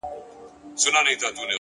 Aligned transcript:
عاجزي 0.03 0.89
د 0.93 0.95
اړیکو 0.99 1.25
ښکلا 1.27 1.29
ده.! 1.35 1.43